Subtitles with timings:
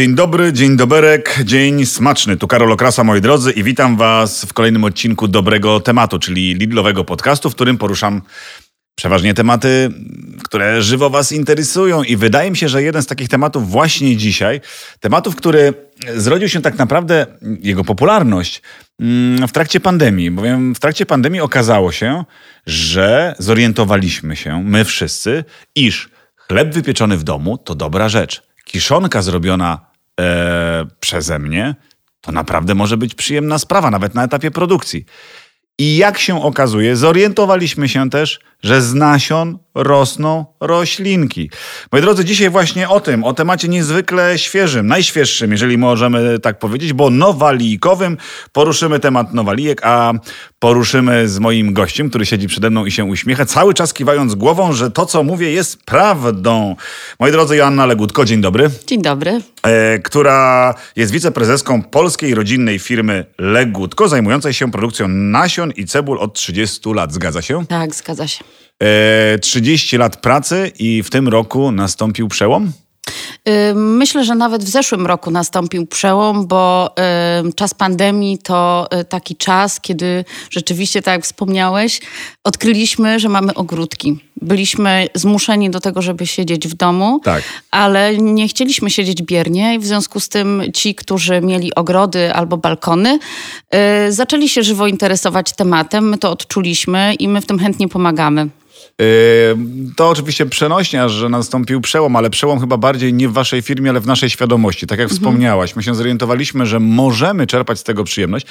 [0.00, 2.36] Dzień dobry, dzień doberek, dzień smaczny.
[2.36, 7.04] Tu Karol Okrasa, moi drodzy, i witam Was w kolejnym odcinku Dobrego Tematu, czyli Lidlowego
[7.04, 8.22] podcastu, w którym poruszam
[8.94, 9.90] przeważnie tematy,
[10.44, 12.02] które żywo Was interesują.
[12.02, 14.60] I wydaje mi się, że jeden z takich tematów właśnie dzisiaj,
[15.00, 15.74] tematów, który
[16.16, 17.26] zrodził się tak naprawdę,
[17.62, 18.62] jego popularność
[19.00, 22.24] mm, w trakcie pandemii, bowiem w trakcie pandemii okazało się,
[22.66, 25.44] że zorientowaliśmy się, my wszyscy,
[25.74, 28.42] iż chleb wypieczony w domu to dobra rzecz.
[28.64, 29.89] Kiszonka zrobiona
[30.20, 31.74] e, przeze mnie
[32.20, 35.04] to naprawdę może być przyjemna sprawa, nawet na etapie produkcji.
[35.78, 41.50] I jak się okazuje, zorientowaliśmy się też, że z nasion rosną roślinki.
[41.92, 46.92] Moi drodzy, dzisiaj właśnie o tym, o temacie niezwykle świeżym, najświeższym, jeżeli możemy tak powiedzieć,
[46.92, 48.16] bo nowalijkowym.
[48.52, 50.12] Poruszymy temat nowalijek, a
[50.58, 54.72] poruszymy z moim gościem, który siedzi przede mną i się uśmiecha, cały czas kiwając głową,
[54.72, 56.76] że to, co mówię, jest prawdą.
[57.20, 58.70] Moi drodzy, Joanna Legutko, dzień dobry.
[58.86, 59.40] Dzień dobry.
[59.62, 66.34] E, która jest wiceprezeską polskiej rodzinnej firmy Legutko, zajmującej się produkcją nasion i cebul od
[66.34, 67.12] 30 lat.
[67.12, 67.66] Zgadza się?
[67.66, 68.44] Tak, zgadza się.
[69.40, 72.72] 30 e, lat pracy i w tym roku nastąpił przełom?
[73.48, 76.94] Y, myślę, że nawet w zeszłym roku nastąpił przełom, bo
[77.48, 82.00] y, czas pandemii to y, taki czas, kiedy rzeczywiście, tak jak wspomniałeś,
[82.44, 84.18] odkryliśmy, że mamy ogródki.
[84.42, 87.42] Byliśmy zmuszeni do tego, żeby siedzieć w domu, tak.
[87.70, 92.56] ale nie chcieliśmy siedzieć biernie i w związku z tym ci, którzy mieli ogrody albo
[92.56, 93.18] balkony,
[94.08, 96.08] zaczęli się żywo interesować tematem.
[96.08, 98.48] My to odczuliśmy i my w tym chętnie pomagamy.
[99.00, 103.90] Yy, to oczywiście przenośnia, że nastąpił przełom, ale przełom chyba bardziej nie w waszej firmie,
[103.90, 104.86] ale w naszej świadomości.
[104.86, 105.18] Tak jak mhm.
[105.18, 108.46] wspomniałaś, my się zorientowaliśmy, że możemy czerpać z tego przyjemność.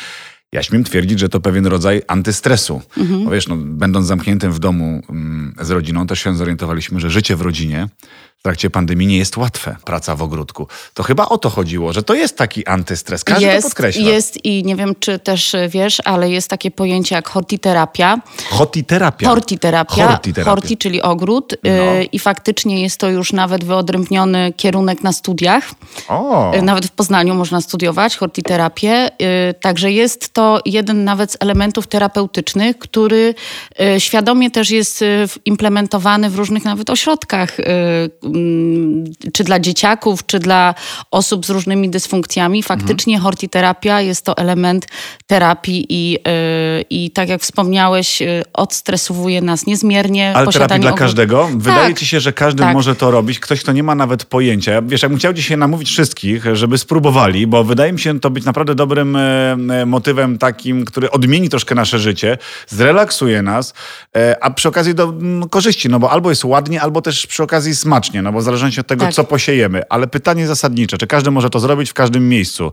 [0.52, 2.81] Ja śmiem twierdzić, że to pewien rodzaj antystresu.
[2.97, 3.25] Mhm.
[3.25, 7.36] Bo wiesz, no, będąc zamkniętym w domu mm, z rodziną, też się zorientowaliśmy, że życie
[7.36, 7.88] w rodzinie
[8.40, 10.68] w trakcie pandemii nie jest łatwe, praca w ogródku.
[10.94, 13.23] To chyba o to chodziło, że to jest taki antystres.
[13.23, 14.10] Każdy jest, to podkreśla.
[14.10, 18.17] Jest i nie wiem, czy też wiesz, ale jest takie pojęcie jak hortiterapia.
[18.49, 19.30] Hortiterapia?
[19.30, 20.08] Hortiterapia.
[20.08, 20.52] Hortiterapia.
[20.52, 21.55] Horti, czyli ogród.
[21.64, 21.70] No.
[21.70, 25.72] Y, I faktycznie jest to już nawet wyodrębniony kierunek na studiach.
[26.08, 26.54] O.
[26.55, 29.10] Y, nawet w Poznaniu można studiować hortiterapię.
[29.61, 33.36] Także jest to jeden nawet z elementów terapeutycznych, który
[33.98, 35.04] świadomie też jest
[35.45, 37.58] implementowany w różnych nawet ośrodkach
[39.34, 40.76] czy dla dzieciaków, czy dla
[41.12, 42.64] osób z różnymi dysfunkcjami.
[42.64, 43.23] Faktycznie mhm.
[43.23, 44.88] hortiterapia jest to element
[45.28, 46.20] terapii i, yy,
[46.90, 50.34] i tak jak wspomniałeś, yy, odstresowuje nas niezmiernie.
[50.36, 51.50] Ale terapii dla każdego?
[51.58, 52.00] Wydaje tak.
[52.00, 52.73] ci się, że każdy tak.
[52.73, 53.40] może to robić.
[53.40, 54.82] Ktoś, kto nie ma nawet pojęcia.
[54.82, 58.46] Wiesz, ja bym chciał dzisiaj namówić wszystkich, żeby spróbowali, bo wydaje mi się to być
[58.46, 63.73] naprawdę dobrym e, e, motywem takim, który odmieni troszkę nasze życie, zrelaksuje nas,
[64.16, 67.44] e, a przy okazji do mm, korzyści, no bo albo jest ładnie, albo też przy
[67.44, 69.13] okazji smacznie no bo w zależności od tego, tak.
[69.13, 69.81] co posiejemy.
[69.89, 72.71] Ale pytanie zasadnicze, czy każdy może to zrobić w każdym miejscu?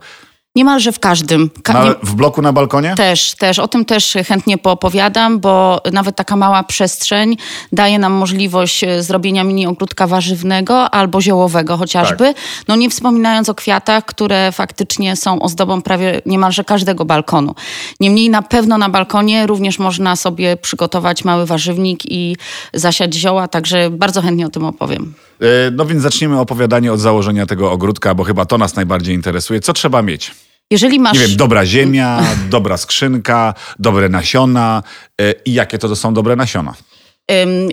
[0.57, 1.51] Niemalże w każdym.
[1.63, 2.95] Ka na, w bloku na balkonie?
[2.95, 3.59] Też, też.
[3.59, 7.37] O tym też chętnie poopowiadam, bo nawet taka mała przestrzeń
[7.73, 12.25] daje nam możliwość e, zrobienia mini ogródka warzywnego albo ziołowego chociażby.
[12.25, 12.37] Tak.
[12.69, 17.55] No nie wspominając o kwiatach, które faktycznie są ozdobą prawie niemalże każdego balkonu.
[18.01, 22.37] Niemniej na pewno na balkonie również można sobie przygotować mały warzywnik i
[22.75, 25.15] zasiać zioła, także bardzo chętnie o tym opowiem.
[25.41, 29.61] E, no więc zaczniemy opowiadanie od założenia tego ogródka, bo chyba to nas najbardziej interesuje.
[29.61, 30.46] Co trzeba mieć?
[30.71, 31.19] Jeżeli masz...
[31.19, 34.83] Nie wiem, dobra ziemia, dobra skrzynka, dobre nasiona.
[35.21, 36.75] E, I jakie to są dobre nasiona?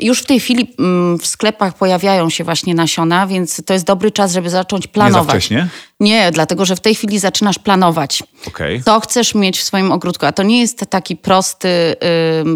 [0.02, 0.76] Już w tej chwili
[1.22, 5.22] w sklepach pojawiają się właśnie nasiona, więc to jest dobry czas, żeby zacząć planować.
[5.22, 5.68] Nie za wcześnie?
[6.00, 8.24] Nie, dlatego że w tej chwili zaczynasz planować.
[8.48, 8.82] Okay.
[8.86, 10.26] Co chcesz mieć w swoim ogródku.
[10.26, 11.96] A to nie jest taki prosty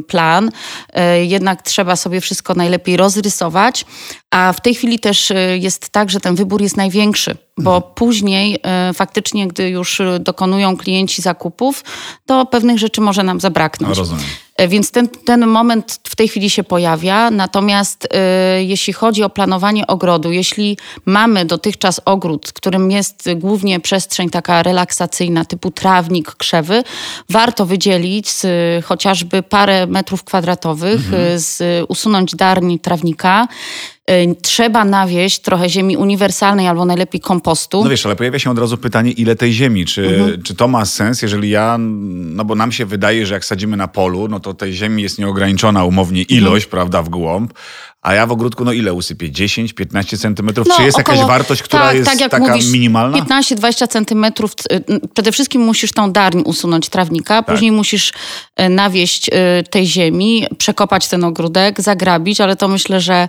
[0.08, 0.48] plan.
[0.50, 3.86] Y, jednak trzeba sobie wszystko najlepiej rozrysować.
[4.32, 7.94] A w tej chwili też y, jest tak, że ten wybór jest największy, bo mhm.
[7.96, 8.60] później
[8.90, 11.84] y, faktycznie, gdy już dokonują klienci zakupów,
[12.26, 13.90] to pewnych rzeczy może nam zabraknąć.
[13.90, 14.26] No, rozumiem.
[14.58, 17.32] E, więc ten, ten moment w tej chwili się pojawia.
[17.32, 24.30] Natomiast y, jeśli chodzi o planowanie ogrodu, jeśli mamy dotychczas ogród, którym jest głównie przestrzeń
[24.30, 26.84] taka relaksacyjna, typu trawnik, krzewy,
[27.30, 28.46] warto wydzielić z,
[28.86, 31.40] chociażby parę metrów kwadratowych, mhm.
[31.40, 33.97] z, usunąć darni trawnika, Y,
[34.42, 37.84] trzeba nawieść trochę ziemi uniwersalnej albo najlepiej kompostu.
[37.84, 39.86] No wiesz, ale pojawia się od razu pytanie, ile tej ziemi?
[39.86, 40.44] Czy, mhm.
[40.44, 43.88] czy to ma sens, jeżeli ja, no bo nam się wydaje, że jak sadzimy na
[43.88, 46.72] polu, no to tej ziemi jest nieograniczona umownie ilość, mhm.
[46.72, 47.54] prawda, w głąb,
[48.02, 49.32] A ja w ogródku, no ile usypię?
[49.32, 50.68] 10, 15 centymetrów?
[50.68, 53.18] No, Czy jest około- jakaś wartość, która tak, jest tak jak taka mówisz, minimalna?
[53.18, 54.52] 15-20 centymetrów.
[54.72, 54.84] y,
[55.14, 57.46] Przede wszystkim musisz tą darń usunąć trawnika, Tak.
[57.56, 58.14] później musisz
[58.60, 63.28] y, nawieść y, tej ziemi, przekopać ten ogródek, zagrabić, ale to myślę, że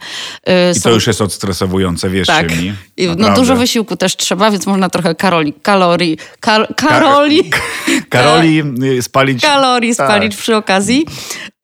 [0.49, 2.57] y, I są to już jest odstresowujące, wierzcie tak.
[2.63, 2.73] mi.
[3.17, 7.51] No dużo wysiłku też trzeba, więc można trochę karoli, kalorii, kal, karoli,
[8.11, 8.63] Karoli
[8.99, 9.43] y, spalić.
[9.43, 10.07] kalorii Tak.
[10.07, 11.07] spalić przy okazji.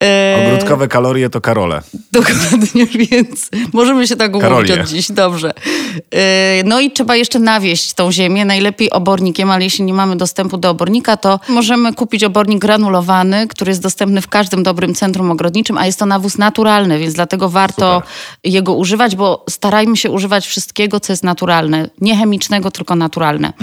[0.03, 1.81] E, Ogródkowe kalorie to karole.
[2.11, 5.11] Dokładnie, więc możemy się tak umówić od dziś.
[5.11, 5.53] Dobrze.
[5.95, 6.19] Yy,
[6.65, 10.69] No i trzeba jeszcze nawieść tą ziemię, najlepiej obornikiem, ale jeśli nie mamy dostępu do
[10.69, 15.85] obornika, to możemy kupić obornik granulowany, który jest dostępny w każdym dobrym centrum ogrodniczym, a
[15.85, 18.03] jest to nawóz naturalny, więc dlatego warto
[18.43, 21.89] jego używać, bo starajmy się używać wszystkiego, co jest naturalne.
[22.01, 23.53] Nie chemicznego, tylko naturalne.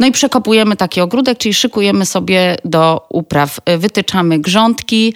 [0.00, 3.60] No i przekopujemy taki ogródek, czyli szykujemy sobie do upraw.
[3.70, 5.14] Y, Wytyczamy grządki,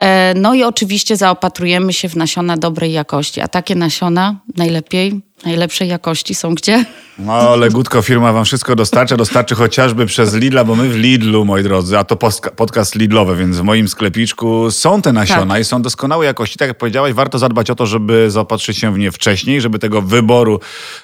[0.00, 3.40] e, no i oczywiście zaopatrujemy się w nasiona dobrej jakości.
[3.40, 6.84] A takie nasiona najlepiej, najlepszej jakości są gdzie?
[7.18, 9.16] No, ale Gutko firma wam wszystko dostarcza.
[9.16, 12.16] Dostarczy chociażby przez Lidla, bo my w Lidlu, moi drodzy, a to
[12.56, 15.62] podcast Lidlowy, więc w moim sklepiczku są te nasiona Tak.
[15.62, 16.58] i są doskonałej jakości.
[16.58, 20.02] Tak jak powiedziałaś, warto zadbać o to, żeby zaopatrzyć się w nie wcześniej, żeby tego
[20.02, 20.60] wyboru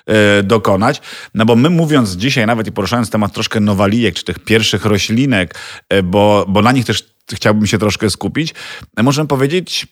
[0.06, 1.00] e, dokonać.
[1.34, 5.54] No bo my mówiąc dzisiaj nawet i poruszając temat troszkę nowalijek, czy tych pierwszych roślinek,
[5.88, 7.04] e, bo, bo na nich też
[7.34, 8.54] chciałbym się troszkę skupić,
[9.02, 9.86] możemy powiedzieć,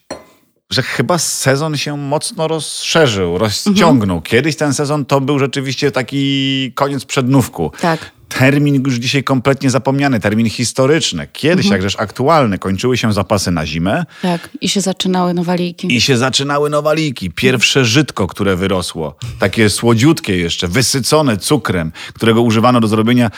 [0.69, 4.21] że chyba sezon się mocno rozszerzył, rozciągnął.
[4.21, 7.71] Kiedyś ten sezon to był rzeczywiście taki koniec przednówku.
[7.81, 8.11] Tak.
[8.29, 11.27] Termin już dzisiaj kompletnie zapomniany, termin historyczny.
[11.33, 15.95] Kiedyś, jakżeż aktualny, kończyły się zapasy na zimę Tak, i się zaczynały nowaliki.
[15.95, 17.31] i się zaczynały nowaliki.
[17.31, 23.31] Pierwsze żytko, które wyrosło, takie słodziutkie jeszcze, wysycone cukrem, którego używano do zrobienia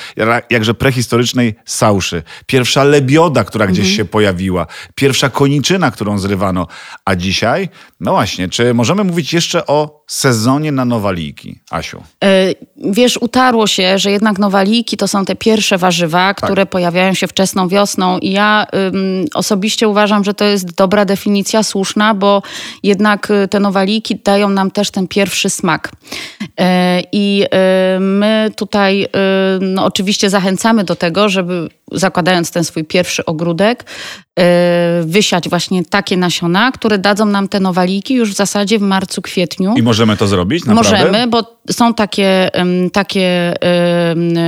[0.50, 2.24] jakże prehistorycznej sauszy.
[2.46, 4.68] Pierwsza lebioda, która gdzieś się pojawiła.
[4.96, 6.68] Pierwsza koniczyna, którą zrywano.
[7.06, 12.04] A dzisiaj, no właśnie, czy możemy mówić jeszcze o sezonie na nowaliki, Asiu?
[12.24, 12.54] E,
[12.92, 16.46] Wiesz, utarło się, że jednak nowaliki to są te pierwsze warzywa, Tak.
[16.46, 21.64] które pojawiają się wczesną wiosną i ja ym, osobiście uważam, że to jest dobra definicja,
[21.64, 22.42] słuszna, bo
[22.84, 25.92] jednak y, te nowaliki dają nam też ten pierwszy smak.
[26.60, 27.44] E, I
[27.96, 29.08] y, my tutaj y,
[29.62, 33.86] no, oczywiście zachęcamy do tego, żeby zakładając ten swój pierwszy ogródek,
[35.04, 39.74] wysiać właśnie takie nasiona, które dadzą nam te nowaliki już w zasadzie w marcu, kwietniu.
[39.78, 40.98] I możemy to zrobić, naprawdę?
[40.98, 42.50] Możemy, bo są takie,
[42.94, 43.54] takie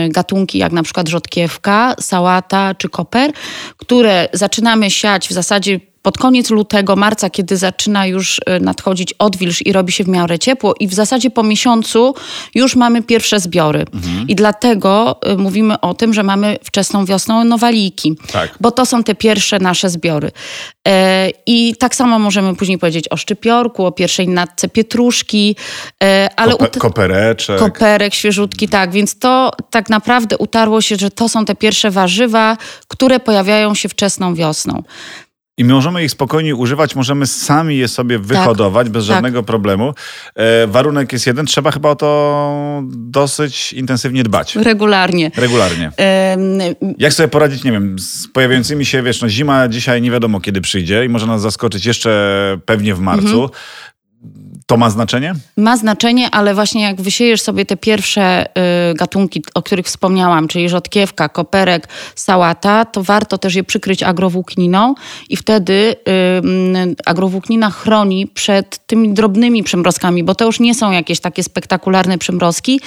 [0.09, 3.31] gatunki jak na przykład rzodkiewka, sałata czy koper,
[3.77, 9.61] które zaczynamy siać w zasadzie pod koniec lutego, marca, kiedy zaczyna już e, nadchodzić odwilż
[9.65, 12.15] i robi się w miarę ciepło i w zasadzie po miesiącu
[12.55, 13.85] już mamy pierwsze zbiory.
[14.27, 18.57] I dlatego e, mówimy o tym, że mamy wczesną wiosną nowaliki, Tak.
[18.61, 20.31] bo to są te pierwsze nasze zbiory.
[20.87, 25.55] E, I tak samo możemy później powiedzieć o szczypiorku, o pierwszej natce pietruszki,
[26.03, 27.59] e, ale Kope- kopereczek.
[27.59, 32.57] koperek świeżutki, tak, więc to tak naprawdę utarło się, że to są te pierwsze warzywa,
[32.87, 34.83] które pojawiają się wczesną wiosną.
[35.57, 39.15] I możemy ich spokojnie używać, możemy sami je sobie wyhodować bez tak.
[39.15, 39.93] żadnego problemu.
[40.35, 44.55] E, warunek jest jeden, trzeba chyba o to dosyć intensywnie dbać.
[44.55, 45.31] Regularnie.
[45.35, 45.91] Regularnie.
[46.97, 50.61] Jak sobie poradzić, nie wiem, z pojawiającymi się, wiesz, no zima dzisiaj nie wiadomo kiedy
[50.61, 53.49] przyjdzie i może nas zaskoczyć jeszcze pewnie w marcu.
[54.67, 55.35] To ma znaczenie?
[55.57, 58.45] Ma znaczenie, ale właśnie jak wysiejesz sobie te pierwsze
[58.91, 64.95] y, gatunki, o których wspomniałam, czyli rzodkiewka, koperek, sałata, to warto też je przykryć agrowłókniną
[65.29, 71.19] i wtedy y, agrowłóknina chroni przed tymi drobnymi przymrozkami, bo to już nie są jakieś
[71.19, 72.79] takie spektakularne przymrozki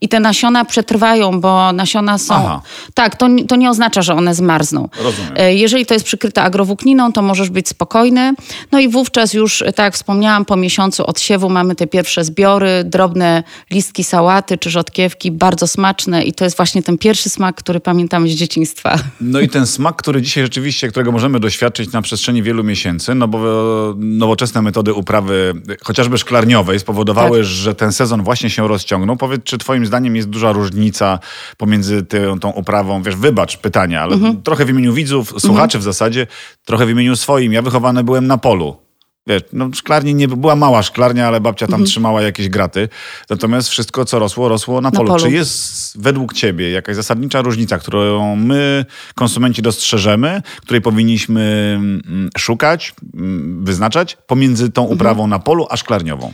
[0.00, 2.34] i te nasiona przetrwają, bo nasiona są...
[2.34, 2.62] Aha.
[2.94, 4.88] Tak, to, to nie oznacza, że one zmarzną.
[5.02, 5.32] Rozumiem.
[5.36, 8.34] E, Jeżeli to jest przykryte agrowłókniną, to możesz być spokojny.
[8.72, 13.42] No i wówczas już, tak jak wspomniałam, po miesiącu odsiewu mamy te pierwsze zbiory, drobne
[13.70, 18.28] listki sałaty czy rzodkiewki, bardzo smaczne i to jest właśnie ten pierwszy smak, który pamiętamy
[18.28, 18.98] z dzieciństwa.
[19.20, 23.28] No i ten smak, który dzisiaj rzeczywiście, którego możemy doświadczyć na przestrzeni wielu miesięcy, no
[23.28, 23.38] bo
[23.96, 27.46] nowoczesne metody uprawy, chociażby szklarniowej, spowodowały, Tak.
[27.46, 29.16] że ten sezon właśnie się rozciągnął.
[29.16, 31.18] Powiedz, czy twoim zdaniem jest duża różnica
[31.56, 34.42] pomiędzy tą, tą uprawą, wiesz, wybacz pytania, ale Mhm.
[34.42, 36.26] trochę w imieniu widzów, słuchaczy w zasadzie,
[36.64, 37.52] trochę w imieniu swoim.
[37.52, 38.76] Ja wychowany byłem na polu.
[39.26, 42.88] Wiesz, no szklarni nie była mała szklarnia, ale babcia tam trzymała jakieś graty.
[43.30, 45.08] Natomiast wszystko, co rosło, rosło na, Na polu.
[45.08, 45.20] polu.
[45.24, 48.84] Czy jest według ciebie jakaś zasadnicza różnica, którą my,
[49.14, 56.32] konsumenci, dostrzeżemy, której powinniśmy mm, szukać, mm, wyznaczać pomiędzy tą uprawą na polu a szklarniową?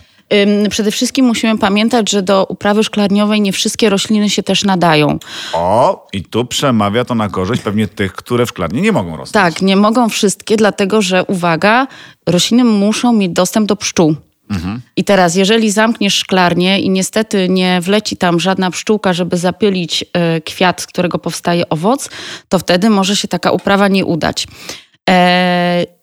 [0.71, 5.18] Przede wszystkim musimy pamiętać, że do uprawy szklarniowej nie wszystkie rośliny się też nadają.
[5.52, 9.33] O, i tu przemawia to na korzyść pewnie tych, które w szklarni nie mogą rosnąć.
[9.33, 11.87] Tak, nie mogą wszystkie, dlatego że uwaga,
[12.26, 14.14] rośliny muszą mieć dostęp do pszczół.
[14.50, 14.80] Mhm.
[14.97, 20.02] I teraz, jeżeli zamkniesz szklarnię i niestety nie wleci tam żadna pszczółka, żeby zapylić
[20.37, 22.11] y, kwiat, z którego powstaje owoc,
[22.49, 24.47] to wtedy może się taka uprawa nie udać.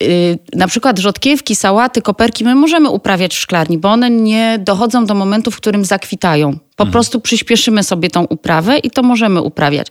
[0.04, 5.06] Y, na przykład rzodkiewki, sałaty, koperki my możemy uprawiać w szklarni, bo one nie dochodzą
[5.06, 6.58] do momentu, w którym zakwitają.
[6.76, 6.92] Po mhm.
[6.92, 9.88] prostu przyspieszymy sobie tą uprawę i to możemy uprawiać.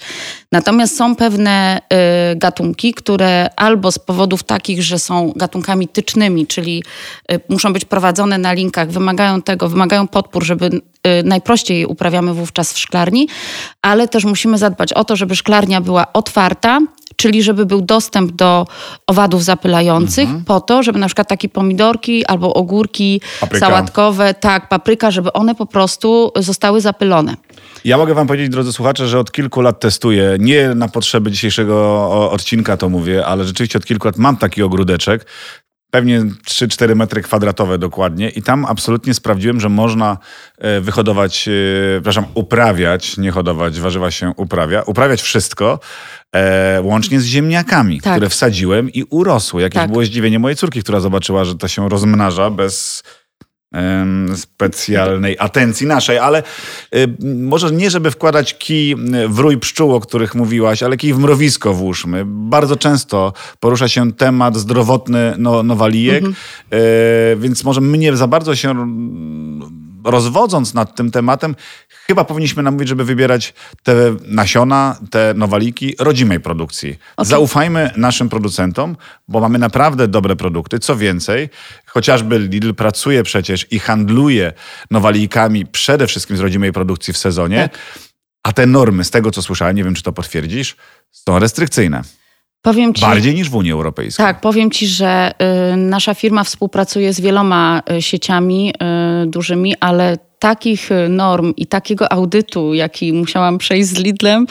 [0.52, 1.80] Natomiast są pewne
[2.32, 6.84] y, gatunki, które albo z powodów takich, że są gatunkami tycznymi, czyli
[7.32, 10.80] y, muszą być prowadzone na linkach, wymagają tego, wymagają podpór, żeby y,
[11.24, 13.28] najprościej je uprawiamy wówczas w szklarni,
[13.82, 16.80] ale też musimy zadbać o to, żeby szklarnia była otwarta,
[17.16, 18.66] czyli żeby był dostęp do
[19.06, 20.44] owadów zapylających mhm.
[20.44, 23.66] po to, żeby na przykład takie pomidorki albo ogórki papryka.
[23.66, 27.36] sałatkowe, tak, papryka, żeby one po prostu zostały zapylone.
[27.84, 32.30] Ja mogę wam powiedzieć, drodzy słuchacze, że od kilku lat testuję, nie na potrzeby dzisiejszego
[32.30, 35.26] odcinka to mówię, ale rzeczywiście od kilku lat mam taki ogródeczek,
[35.94, 40.18] pewnie 3-4 metry kwadratowe dokładnie i tam absolutnie sprawdziłem, że można
[40.58, 41.52] e, wyhodować, e,
[41.94, 45.80] przepraszam, uprawiać, nie hodować, warzywa się uprawia, uprawiać wszystko,
[46.34, 48.12] e, łącznie z ziemniakami, tak.
[48.12, 49.62] które wsadziłem i urosły.
[49.62, 49.90] Jakieś tak.
[49.90, 53.02] było zdziwienie mojej córki, która zobaczyła, że to się rozmnaża bez
[54.36, 56.42] specjalnej atencji naszej, ale
[57.24, 58.96] może nie, żeby wkładać kij
[59.28, 62.22] w rój pszczół, o których mówiłaś, ale kij w mrowisko włóżmy.
[62.26, 66.34] Bardzo często porusza się temat zdrowotny no, nowalijek, mhm.
[66.72, 68.74] y, więc może mnie za bardzo się
[70.04, 71.56] rozwodząc nad tym tematem,
[72.06, 76.98] chyba powinniśmy namówić, żeby wybierać te nasiona, te nowaliki rodzimej produkcji.
[77.16, 77.26] Okay.
[77.26, 78.96] Zaufajmy naszym producentom,
[79.28, 80.78] bo mamy naprawdę dobre produkty.
[80.78, 81.48] Co więcej,
[81.92, 84.52] chociażby Lidl pracuje przecież i handluje
[84.90, 87.78] nowalikami przede wszystkim z rodzimej produkcji w sezonie, tak.
[88.42, 90.76] a te normy, z tego co słyszałem, nie wiem czy to potwierdzisz,
[91.10, 92.02] są restrykcyjne.
[92.62, 94.26] Powiem ci, Bardziej niż w Unii Europejskiej.
[94.26, 95.32] Tak, powiem ci, że
[95.72, 98.74] y, nasza firma współpracuje z wieloma y, sieciami
[99.24, 104.46] y, dużymi, ale takich norm i takiego audytu, jaki musiałam przejść z Lidlem,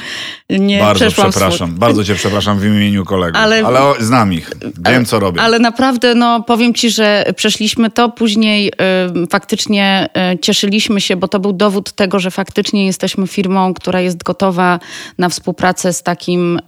[0.60, 1.12] nie bardzo.
[1.12, 5.42] Przepraszam, bardzo cię przepraszam w imieniu kolegów, ale, ale znam ich, wiem ale, co robię.
[5.42, 11.28] Ale naprawdę, no powiem ci, że przeszliśmy to, później y, faktycznie y, cieszyliśmy się, bo
[11.28, 14.80] to był dowód tego, że faktycznie jesteśmy firmą, która jest gotowa
[15.18, 16.60] na współpracę z takim...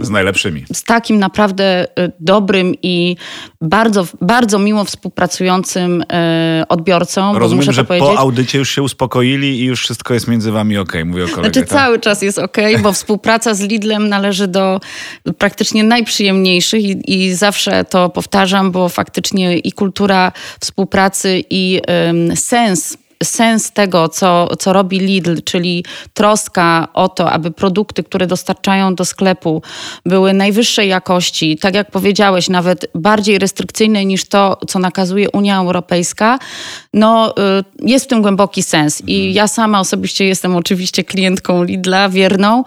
[0.00, 0.64] Y, z najlepszymi.
[0.72, 1.86] Z takim naprawdę
[2.20, 3.16] dobrym i
[3.60, 6.04] bardzo, bardzo miło współpracującym
[6.68, 7.38] odbiorcą.
[7.38, 11.24] Rozumiem, że po audycie już się uspokoili i już wszystko jest między wami ok, mówię
[11.24, 11.44] o kolegach.
[11.44, 11.68] Znaczy tak?
[11.68, 12.92] cały czas jest ok, bo
[13.24, 14.80] współpraca z Lidlem należy do
[15.38, 22.96] praktycznie najprzyjemniejszych i, i zawsze to powtarzam, bo faktycznie i kultura współpracy i um, sens
[23.24, 29.04] sens tego, co, co robi Lidl, czyli troska o to, aby produkty, które dostarczają do
[29.04, 29.62] sklepu,
[30.06, 36.38] były najwyższej jakości, tak jak powiedziałeś, nawet bardziej restrykcyjne niż to, co nakazuje Unia Europejska,
[36.94, 37.34] no
[37.80, 39.02] y, jest w tym głęboki sens.
[39.06, 39.34] I mhm.
[39.34, 42.64] ja sama osobiście jestem oczywiście klientką Lidla, wierną.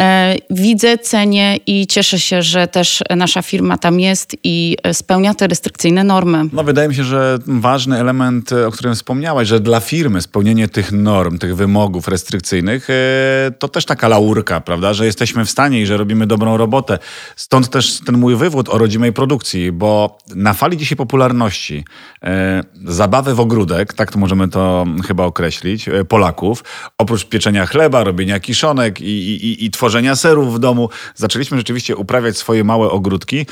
[0.00, 5.46] E, widzę, cenię i cieszę się, że też nasza firma tam jest i spełnia te
[5.46, 6.44] restrykcyjne normy.
[6.52, 10.92] No wydaje mi się, że ważny element, o którym wspomniałaś, że dla firmy spełnienie tych
[10.92, 15.86] norm, tych wymogów restrykcyjnych, e, to też taka laurka, prawda, że jesteśmy w stanie i
[15.86, 16.98] że robimy dobrą robotę.
[17.36, 21.84] Stąd też ten mój wywód o rodzimej produkcji, bo na fali dzisiaj popularności
[22.22, 26.64] e, zabawy w ogródek, tak to możemy to chyba określić, e, Polaków,
[26.98, 32.36] oprócz pieczenia chleba, robienia kiszonek i, i, i tworzenia serów w domu, zaczęliśmy rzeczywiście uprawiać
[32.36, 33.46] swoje małe ogródki,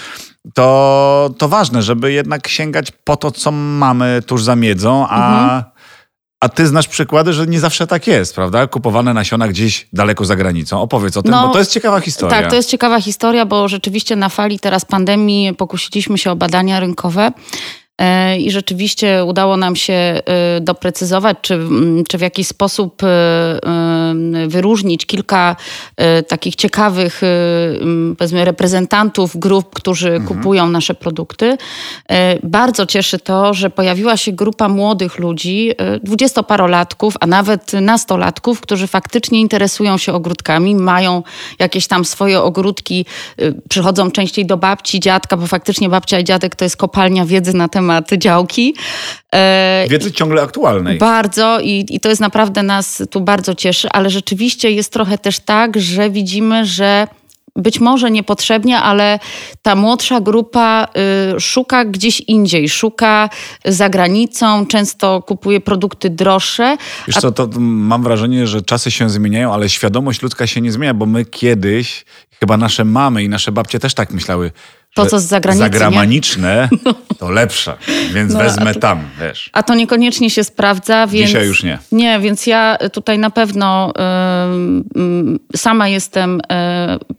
[0.55, 5.78] to, to ważne, żeby jednak sięgać po to, co mamy tuż za miedzą, a mhm
[6.41, 8.67] a ty znasz przykłady, że nie zawsze tak jest, prawda?
[8.67, 10.81] Kupowane nasiona gdzieś daleko za granicą.
[10.81, 12.41] Opowiedz o tym, no, bo to jest ciekawa historia.
[12.41, 16.81] Tak, to jest ciekawa historia, bo rzeczywiście na fali teraz pandemii pokusiliśmy się o badania
[16.81, 17.33] rynkowe.
[17.99, 20.21] E, I rzeczywiście udało nam się e,
[20.61, 21.61] doprecyzować, czy,
[22.09, 23.09] czy w jakiś sposób e,
[24.47, 25.57] wyróżnić kilka
[26.29, 27.21] takich ciekawych
[28.19, 30.27] powiedzmy, reprezentantów grup, którzy mhm.
[30.27, 31.57] kupują nasze produkty.
[32.43, 35.71] Bardzo cieszy to, że pojawiła się grupa młodych ludzi,
[36.03, 41.23] dwudziestoparolatków, a nawet nastolatków, którzy faktycznie interesują się ogródkami, mają
[41.59, 43.07] jakieś tam swoje ogródki,
[43.69, 47.69] przychodzą częściej do babci, dziadka, bo faktycznie babcia i dziadek to jest kopalnia wiedzy na
[47.69, 48.75] temat temat działki.
[49.35, 50.99] E, Wiedzy ciągle aktualnej.
[50.99, 55.41] Bardzo i, i to jest naprawdę nas tu bardzo cieszy, ale rzeczywiście jest trochę też
[55.41, 57.07] tak, że widzimy, że
[57.57, 59.19] być może niepotrzebnie, ale
[59.63, 60.89] ta młodsza grupa
[61.37, 63.31] y, szuka gdzieś indziej, szuka
[63.65, 66.77] za granicą, często kupuje produkty droższe.
[67.07, 70.95] Wiesz co, to mam wrażenie, że czasy się zmieniają, ale świadomość ludzka się nie zmienia,
[70.95, 72.05] bo my kiedyś,
[72.41, 74.51] chyba nasze mamy i nasze babcie też tak myślały,
[75.05, 76.69] To, co z zagranicy, Zagraniczne
[77.19, 77.77] to lepsze,
[78.15, 79.51] więc No, wezmę to- tam, wiesz.
[79.53, 81.27] A to niekoniecznie się sprawdza, więc...
[81.27, 81.79] Dzisiaj już nie.
[81.93, 83.93] Nie, więc ja tutaj na pewno
[84.47, 86.41] ym, sama jestem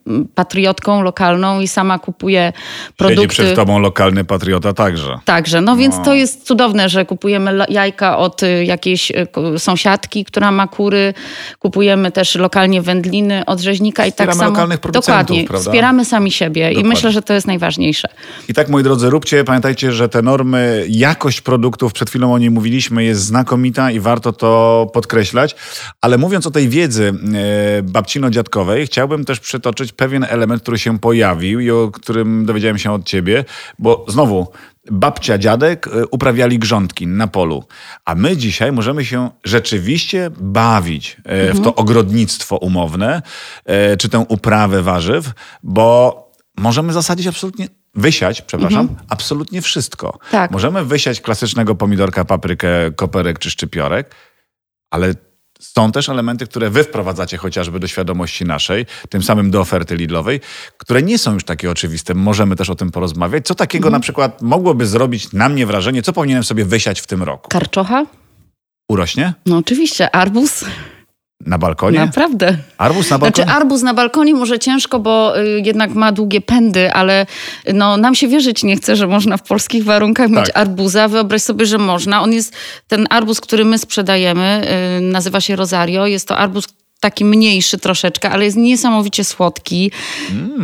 [0.08, 3.28] ym, patriotką lokalną i sama kupuję Siedzi produkty.
[3.28, 5.20] przed tobą lokalny patriota także.
[5.26, 6.04] Także, no więc No.
[6.04, 9.28] to jest cudowne, że kupujemy jajka od y, jakiejś y,
[9.60, 11.14] sąsiadki, która ma kury.
[11.60, 14.50] Kupujemy też lokalnie wędliny od rzeźnika i tak Wspieramy samo.
[14.50, 15.48] lokalnych producentów, Dokładnie.
[15.48, 15.70] prawda?
[15.72, 16.90] Wspieramy sami siebie Dokładnie.
[16.90, 17.69] i myślę, że to jest najważniejsze.
[18.50, 22.52] I tak, moi drodzy, róbcie, pamiętajcie, że te normy, jakość produktów, przed chwilą o niej
[22.52, 25.56] mówiliśmy, jest znakomita i warto to podkreślać.
[26.02, 31.60] Ale mówiąc o tej wiedzy e, babcino-dziadkowej, chciałbym też przytoczyć pewien element, który się pojawił
[31.60, 33.46] i o którym dowiedziałem się od ciebie,
[33.80, 34.48] bo znowu,
[34.92, 37.64] babcia, dziadek e, uprawiali grządki na polu,
[38.06, 43.22] a my dzisiaj możemy się rzeczywiście bawić e, w to ogrodnictwo umowne,
[44.00, 45.32] czy tę uprawę warzyw,
[45.64, 46.29] bo
[46.60, 50.20] możemy zasadzić absolutnie, wysiać, przepraszam, absolutnie wszystko.
[50.32, 50.52] Tak.
[50.52, 54.16] Możemy wysiać klasycznego pomidorka, paprykę, koperek czy szczypiorek,
[54.92, 55.14] ale
[55.60, 60.40] są też elementy, które wy wprowadzacie chociażby do świadomości naszej, tym samym do oferty Lidlowej,
[60.78, 62.14] które nie są już takie oczywiste.
[62.14, 63.46] Możemy też o tym porozmawiać.
[63.46, 63.94] Co takiego Mhm.
[63.94, 67.50] na przykład mogłoby zrobić na mnie wrażenie, co powinienem sobie wysiać w tym roku?
[67.50, 68.06] Karczocha?
[68.90, 69.34] Urośnie?
[69.46, 70.16] No oczywiście.
[70.16, 70.66] Arbuz?
[71.46, 72.00] Na balkonie?
[72.00, 72.58] Naprawdę.
[72.78, 73.46] Arbus na balkonie?
[73.46, 77.26] Znaczy arbuz na balkonie może ciężko, bo y, jednak ma długie pędy, ale
[77.74, 80.58] no, nam się wierzyć nie chce, że można w polskich warunkach mieć Tak.
[80.58, 81.08] arbuza.
[81.08, 82.22] Wyobraź sobie, że można.
[82.22, 82.56] On jest,
[82.88, 84.62] ten arbuz, który my sprzedajemy,
[84.98, 86.06] y, nazywa się Rosario.
[86.06, 86.68] Jest to arbuz
[87.00, 89.92] taki mniejszy troszeczkę, ale jest niesamowicie słodki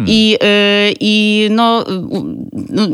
[0.08, 1.86] i, y, i no,
[2.70, 2.88] no,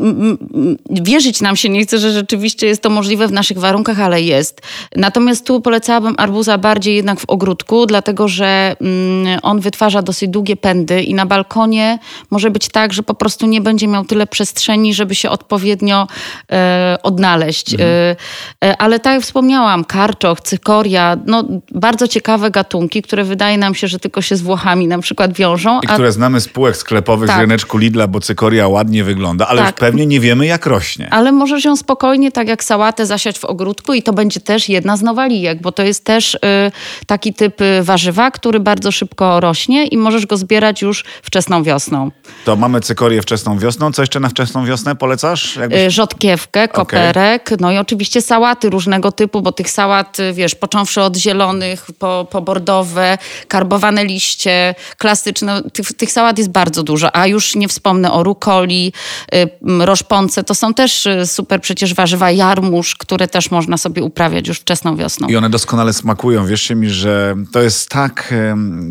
[0.90, 4.62] wierzyć nam się nie chce, że rzeczywiście jest to możliwe w naszych warunkach, ale jest.
[4.96, 10.56] Natomiast tu polecałabym arbuza bardziej jednak w ogródku, dlatego że mm, on wytwarza dosyć długie
[10.56, 12.00] pędy i na balkonie
[12.32, 16.08] może być tak, że po prostu nie będzie miał tyle przestrzeni, żeby się odpowiednio
[16.52, 17.74] e, odnaleźć.
[17.74, 18.16] E,
[18.64, 23.88] e, ale tak jak wspomniałam, karczoch, cykoria, no bardzo ciekawe gatunki, które wydaje nam się,
[23.88, 25.80] że tylko się z Włochami na przykład wiążą.
[25.82, 27.42] I które znamy z półek sklepowych z Tak.
[27.42, 29.76] ryneczku Lidla, bo cykoria ładnie wygląda, ale już Tak.
[29.80, 31.08] pewnie nie wiemy jak rośnie.
[31.12, 34.98] Ale możesz ją spokojnie, tak jak sałatę, zasiać w ogródku i to będzie też jedna
[34.98, 36.40] z nowalijek, bo to jest też y,
[37.08, 42.12] taki typ y, warzywa, który bardzo szybko rośnie i możesz go zbierać już wczesną wiosną.
[42.46, 43.92] To mamy cykorię wczesną wiosną.
[43.92, 45.56] Co jeszcze na wczesną wiosnę polecasz?
[45.56, 45.80] Jakbyś...
[45.80, 51.02] Y, Rzodkiewkę, koperek, no i oczywiście sałaty różnego typu, bo tych sałat, y, wiesz, począwszy
[51.02, 57.28] od zielonych, po, po bordowe, karbowane liście, klasyczne, tych, tych sałat jest bardzo dużo, a
[57.28, 58.94] już nie wspomnę o rukoli,
[59.36, 59.50] y,
[59.86, 64.60] roszponce, to są też y, super przecież warzywa, jarmuż, które też można sobie uprawiać już
[64.60, 65.28] wczesną wiosną.
[65.28, 66.46] I one doskonale smakują.
[66.46, 68.34] Wierzcie mi, że to jest tak,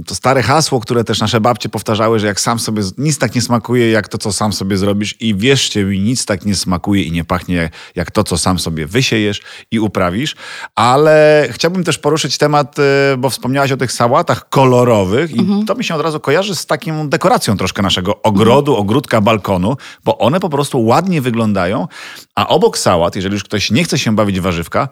[0.07, 3.43] to stare hasło, które też nasze babcie powtarzały, że jak sam sobie, nic tak nie
[3.43, 5.16] smakuje jak to, co sam sobie zrobisz.
[5.21, 8.59] I wierzcie mi, nic tak nie smakuje i nie pachnie jak, jak to, co sam
[8.59, 9.40] sobie wysiejesz
[9.71, 10.37] i uprawisz.
[10.75, 15.85] Ale chciałbym też poruszyć temat, e, bo wspomniałaś o tych sałatach kolorowych i to mi
[15.85, 20.49] się od razu kojarzy z taką dekoracją troszkę naszego ogrodu, ogródka, balkonu, bo one po
[20.49, 21.89] prostu ładnie wyglądają,
[22.35, 24.89] a obok sałat, jeżeli już ktoś nie chce się bawić warzywka,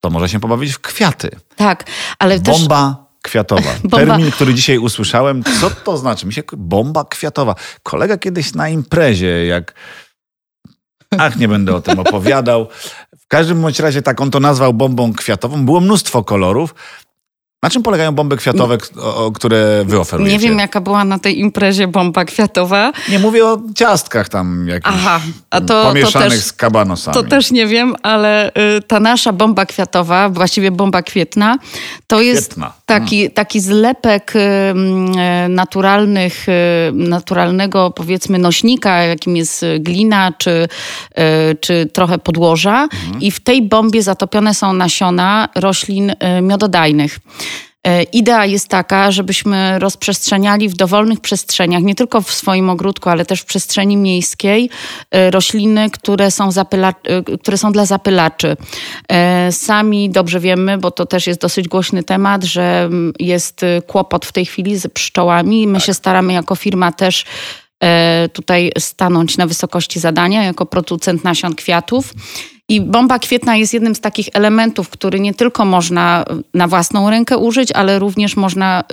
[0.00, 1.30] to może się pobawić w kwiaty.
[1.56, 1.84] Tak,
[2.18, 2.58] ale też...
[2.58, 3.70] Bomba kwiatowa.
[3.84, 5.42] Bomba- Termin, który dzisiaj usłyszałem.
[5.60, 6.26] Co to znaczy?
[6.26, 7.54] Mi się bomba kwiatowa.
[7.82, 9.74] Kolega kiedyś na imprezie, jak.
[11.18, 12.68] Ach, nie będę o tym opowiadał.
[13.18, 15.64] W każdym bądź razie tak on to nazwał bombą kwiatową.
[15.64, 16.74] Było mnóstwo kolorów.
[17.62, 20.32] Na czym polegają bomby kwiatowe, o, o, które wy oferujecie?
[20.32, 22.92] Nie wiem, jaka była na tej imprezie bomba kwiatowa.
[23.08, 27.14] Nie mówię o ciastkach tam jakichś Aha, a to- to pomieszanych też- z kabanosami.
[27.14, 28.52] To też nie wiem, ale y,
[28.86, 31.58] ta nasza bomba kwiatowa, właściwie bomba kwietna,
[32.06, 32.72] to jest Kwietna.
[32.86, 34.40] taki, taki zlepek y,
[35.18, 36.52] e, naturalnych, y,
[36.92, 40.50] naturalnego powiedzmy nośnika, jakim jest y, glina czy,
[41.50, 42.88] y, czy trochę podłoża
[43.20, 47.18] i w tej bombie zatopione są nasiona roślin y, miododajnych.
[47.86, 53.24] E, Idea jest taka, żebyśmy rozprzestrzeniali w dowolnych przestrzeniach, nie tylko w swoim ogródku, ale
[53.24, 54.70] też w przestrzeni miejskiej,
[55.10, 58.56] e, rośliny, które są, zapyla- e, które są dla zapylaczy.
[59.50, 64.26] Sami dobrze wiemy, bo to też jest dosyć głośny temat, że mm, jest e, kłopot
[64.26, 65.66] w tej chwili z pszczołami.
[65.66, 67.24] My się staramy jako firma też
[68.32, 72.14] tutaj stanąć na wysokości zadania jako producent nasion kwiatów.
[72.68, 77.38] I bomba kwietna jest jednym z takich elementów, który nie tylko można na własną rękę
[77.38, 78.84] użyć, ale również można y,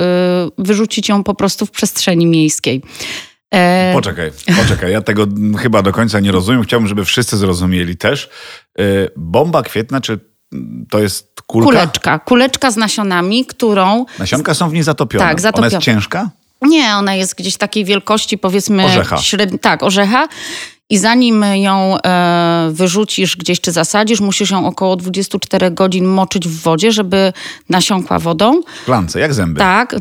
[0.58, 2.82] wyrzucić ją po prostu w przestrzeni miejskiej.
[3.54, 4.92] E, Poczekaj, poczekaj.
[4.92, 5.28] Ja tego
[5.60, 6.64] chyba do końca nie rozumiem.
[6.64, 8.30] Chciałbym, żeby wszyscy zrozumieli też.
[8.80, 10.20] Y, Bomba kwietna, czy
[10.90, 11.66] to jest kulka?
[11.70, 12.20] kuleczka.
[12.20, 14.06] Kuleczka z nasionami, którą...
[14.20, 15.26] Nasionka są w niej zatopione.
[15.26, 15.68] Tak, Ona zatopione.
[15.68, 16.30] jest ciężka?
[16.62, 18.86] Nie, ona jest gdzieś takiej wielkości, powiedzmy...
[18.86, 19.18] Orzecha.
[19.18, 20.28] Średni, tak, orzecha.
[20.90, 26.62] I zanim ją e, wyrzucisz gdzieś czy zasadzisz, musisz ją około 24 godzin moczyć w
[26.62, 27.34] wodzie, żeby
[27.70, 28.62] nasiąkła wodą.
[28.86, 29.60] Plance, jak zęby.
[29.60, 29.96] Tak,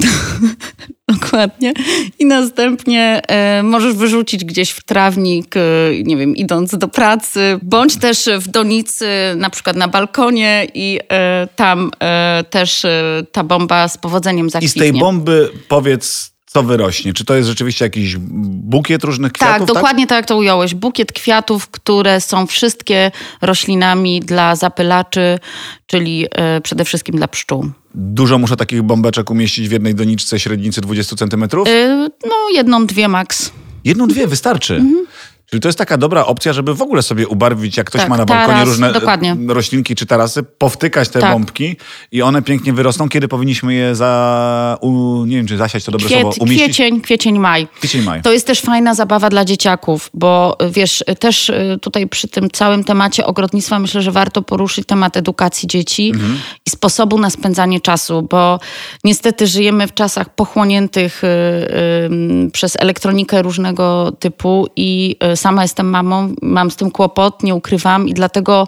[1.13, 1.75] dokładnie.
[2.19, 5.61] I następnie e, możesz wyrzucić gdzieś w trawnik, e,
[6.03, 11.49] nie wiem, idąc do pracy, bądź też w donicy, na przykład na balkonie i e,
[11.57, 14.87] tam e, też e, ta bomba z powodzeniem zakwitnie.
[14.87, 17.13] I z tej bomby powiedz co wyrośnie?
[17.13, 19.67] Czy to jest rzeczywiście jakiś bukiet różnych kwiatów?
[19.69, 20.09] Tak, dokładnie tak?
[20.09, 20.75] tak jak to ująłeś.
[20.75, 23.11] Bukiet kwiatów, które są wszystkie
[23.43, 25.39] roślinami dla zapylaczy,
[25.87, 27.71] czyli y, przede wszystkim dla pszczół.
[27.95, 31.69] Dużo muszę takich bombeczek umieścić w jednej doniczce średnicy 20 centymetrów?
[31.69, 33.53] Y, no, jedną, dwie maks.
[33.85, 34.75] Jedną, dwie, wystarczy.
[34.75, 35.07] Mhm.
[35.51, 38.17] Czyli to jest taka dobra opcja, żeby w ogóle sobie ubarwić, jak ktoś tak, ma
[38.17, 39.37] na balkonie taras, różne dokładnie.
[39.49, 41.33] roślinki czy tarasy, powtykać te tak.
[41.33, 41.77] bombki
[42.13, 43.09] i one pięknie wyrosną.
[43.09, 46.65] Kiedy powinniśmy je za, u, nie wiem czy zasiać to dobre Kwiet, słowo, umieścić?
[46.65, 47.69] Kwiecień, kwiecień, maj.
[47.79, 48.23] Kwiecień, maj.
[48.23, 52.85] To jest też fajna zabawa dla dzieciaków, bo wiesz, też y, tutaj przy tym całym
[52.85, 56.39] temacie ogrodnictwa myślę, że warto poruszyć temat edukacji dzieci mhm.
[56.67, 58.61] i sposobu na spędzanie czasu, bo
[59.05, 65.91] niestety żyjemy w czasach pochłoniętych y, y, przez elektronikę różnego typu i y, sama jestem
[65.91, 68.67] mamą, mam z tym kłopot, nie ukrywam i dlatego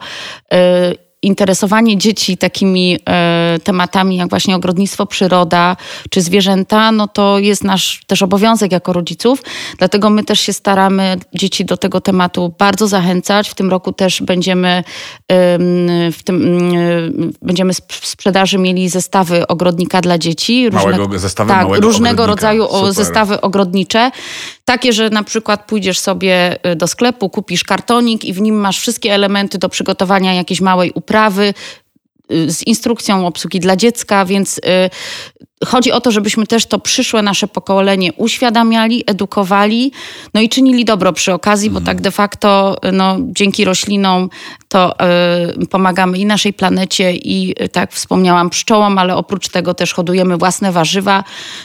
[0.55, 5.77] y, interesowanie dzieci takimi e, tematami jak właśnie ogrodnictwo, przyroda
[6.11, 9.43] czy zwierzęta, no to jest nasz też obowiązek jako rodziców.
[9.79, 13.49] Dlatego my też się staramy dzieci do tego tematu bardzo zachęcać.
[13.49, 14.85] W tym roku też będziemy
[16.13, 16.71] w tym
[17.43, 20.71] będziemy w sprzedaży mieli zestawy ogrodnika dla dzieci.
[20.71, 22.53] Różne, małego zestawy tak, małego różnego ogrodnika.
[22.53, 22.93] rodzaju Super.
[22.93, 24.11] zestawy ogrodnicze.
[24.65, 28.81] Takie, że na przykład pójdziesz sobie y, do sklepu, kupisz kartonik i w nim masz
[28.81, 31.06] wszystkie elementy do przygotowania jakiejś małej uprawy
[32.33, 37.23] y, z instrukcją obsługi dla dziecka, więc y, chodzi o to, żebyśmy też to przyszłe
[37.23, 39.93] nasze pokolenie uświadamiali, edukowali,
[40.35, 44.31] no i czynili dobro przy okazji, bo tak de facto no, dzięki roślinom
[44.69, 44.95] to
[45.63, 50.73] y, pomagamy i naszej planecie i tak wspomniałam pszczołom, ale oprócz tego też hodujemy własne
[50.73, 51.25] warzywa,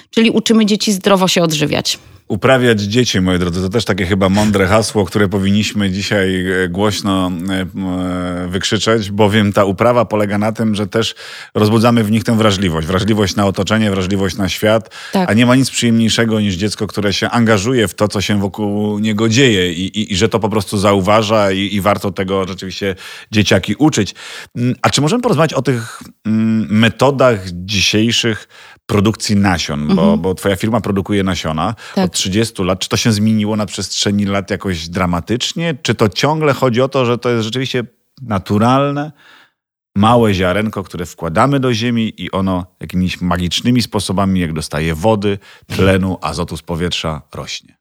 [0.09, 1.99] czyli uczymy dzieci zdrowo się odżywiać.
[2.31, 7.31] Uprawiać dzieci, moi drodzy, to też takie chyba mądre hasło, które powinniśmy dzisiaj e, głośno
[7.49, 11.15] e, e, wykrzyczeć, bowiem ta uprawa polega na tym, że też
[11.55, 12.87] rozbudzamy w nich tę wrażliwość.
[12.87, 15.29] Wrażliwość na otoczenie, wrażliwość na świat, tak.
[15.29, 18.99] a nie ma nic przyjemniejszego niż dziecko, które się angażuje w to, co się wokół
[18.99, 22.95] niego dzieje i, i, i że to po prostu zauważa i, i, warto tego rzeczywiście
[23.31, 24.15] dzieciaki uczyć.
[24.55, 28.47] Mm, a czy możemy porozmawiać o tych mm, metodach dzisiejszych
[28.85, 29.95] produkcji nasion, mhm.
[29.95, 32.05] bo, bo twoja firma produkuje nasiona tak.
[32.05, 32.79] od 30 lat.
[32.79, 35.75] Czy to się zmieniło na przestrzeni lat jakoś dramatycznie?
[35.81, 37.83] Czy to ciągle chodzi o to, że to jest rzeczywiście
[38.21, 39.11] naturalne,
[39.95, 46.17] małe ziarenko, które wkładamy do ziemi i ono jakimiś magicznymi sposobami, jak dostaje wody, tlenu,
[46.21, 47.75] azotu z powietrza, rośnie?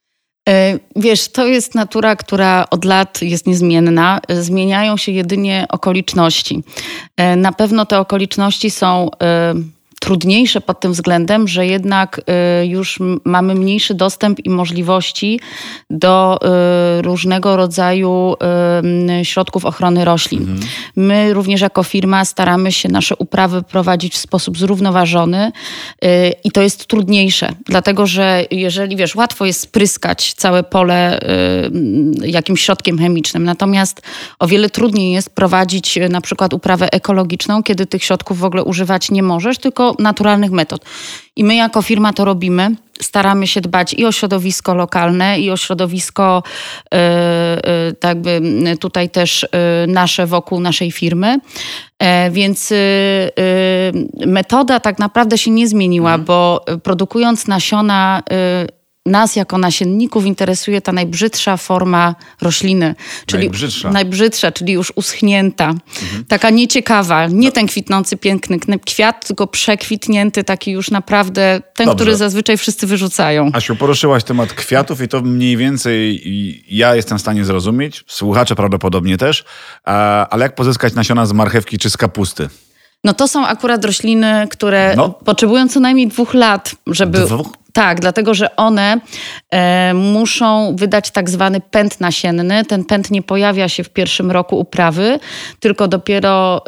[0.48, 4.20] E, wiesz, to jest natura, która od lat jest niezmienna.
[4.28, 6.62] Zmieniają się jedynie okoliczności.
[7.16, 9.54] E, na pewno te okoliczności są e,
[10.00, 12.20] trudniejsze pod tym względem, że jednak
[12.62, 15.40] y, już mamy mniejszy dostęp i możliwości
[15.90, 16.38] do
[16.98, 18.34] y, różnego rodzaju
[19.20, 20.40] y, środków ochrony roślin.
[20.40, 20.60] Mhm.
[20.96, 25.52] My również jako firma staramy się nasze uprawy prowadzić w sposób zrównoważony
[26.44, 31.20] i to jest trudniejsze, dlatego że jeżeli wiesz, łatwo jest spryskać całe pole
[32.24, 34.02] jakimś środkiem chemicznym, natomiast
[34.38, 39.10] o wiele trudniej jest prowadzić na przykład uprawę ekologiczną, kiedy tych środków w ogóle używać
[39.10, 40.84] nie możesz, tylko naturalnych metod.
[41.36, 42.70] I my jako firma to robimy.
[43.00, 46.42] Staramy się dbać i o środowisko lokalne, i o środowisko
[46.92, 48.40] yy, yy, tak by
[48.80, 49.46] tutaj też
[49.86, 51.38] yy, nasze wokół naszej firmy.
[51.98, 52.72] E, więc
[54.26, 56.24] metoda tak naprawdę się nie zmieniła, mhm.
[56.24, 58.22] bo produkując nasiona
[59.06, 62.94] nas jako nasienników interesuje ta najbrzydsza forma rośliny.
[63.26, 63.90] Czyli najbrzydsza.
[63.90, 65.68] najbrzydsza, czyli już uschnięta.
[66.02, 66.24] Mhm.
[66.28, 67.26] Taka nieciekawa.
[67.26, 67.52] Nie no.
[67.52, 71.96] ten kwitnący piękny kwiat, tylko przekwitnięty, taki już naprawdę ten, Dobrze.
[72.04, 73.50] który zazwyczaj wszyscy wyrzucają.
[73.52, 76.22] Asiu, poruszyłaś temat kwiatów i to mniej więcej
[76.68, 79.44] ja jestem w stanie zrozumieć, słuchacze prawdopodobnie też,
[80.30, 82.48] ale jak pozyskać nasiona z marchewki czy z kapusty?
[83.04, 85.08] No to są akurat rośliny, które no.
[85.08, 87.18] potrzebują co najmniej dwóch lat, żeby...
[87.18, 87.59] Dwóch?
[87.72, 89.00] Tak, dlatego że one
[89.50, 92.64] e, muszą wydać tak zwany pęd nasienny.
[92.64, 95.18] Ten pęd nie pojawia się w pierwszym roku uprawy,
[95.60, 96.60] tylko dopiero e,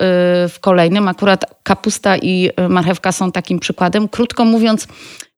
[0.49, 1.09] w kolejnym.
[1.09, 4.09] Akurat kapusta i marchewka są takim przykładem.
[4.09, 4.89] Krótko mówiąc,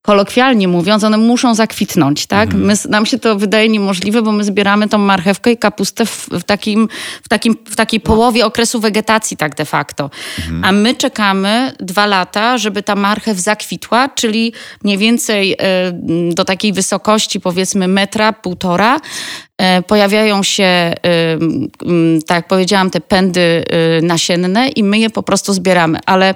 [0.07, 2.45] kolokwialnie mówiąc, one muszą zakwitnąć, tak?
[2.49, 2.65] Mhm.
[2.65, 6.43] My, nam się to wydaje niemożliwe, bo my zbieramy tą marchewkę i kapustę w, w,
[6.43, 6.89] takim,
[7.23, 10.11] w, takim, w takiej połowie okresu wegetacji tak de facto.
[10.39, 10.65] Mhm.
[10.65, 15.57] A my czekamy dwa lata, żeby ta marchew zakwitła, czyli mniej więcej y,
[16.35, 19.01] do takiej wysokości powiedzmy metra, półtora,
[19.59, 23.65] e, pojawiają się, y, tak jak powiedziałam, te pędy
[24.03, 25.99] nasienne i my je po prostu zbieramy.
[26.07, 26.35] Ale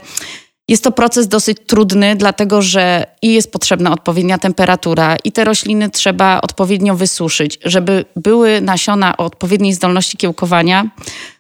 [0.69, 5.91] jest to proces dosyć trudny, dlatego że i jest potrzebna odpowiednia temperatura, i te rośliny
[5.91, 7.59] trzeba odpowiednio wysuszyć.
[7.65, 10.91] Żeby były nasiona o odpowiedniej zdolności kiełkowania,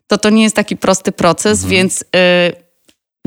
[0.06, 1.70] to to nie jest taki prosty proces, mhm.
[1.70, 2.02] więc.
[2.02, 2.68] Y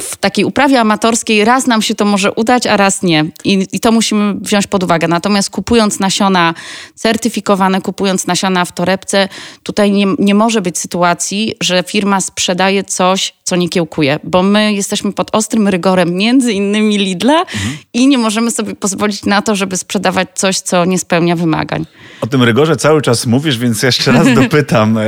[0.01, 3.25] w takiej uprawie amatorskiej raz nam się to może udać, a raz nie.
[3.43, 5.07] I, I, to musimy wziąć pod uwagę.
[5.07, 6.53] Natomiast kupując nasiona
[6.95, 9.29] certyfikowane, kupując nasiona w torebce,
[9.63, 14.73] tutaj nie, nie może być sytuacji, że firma sprzedaje coś, co nie kiełkuje, bo my
[14.73, 17.77] jesteśmy pod ostrym rygorem między innymi Lidla mhm.
[17.93, 21.85] i nie możemy sobie pozwolić na to, żeby sprzedawać coś, co nie spełnia wymagań.
[22.21, 25.03] O tym rygorze cały czas mówisz, więc jeszcze raz dopytam, e,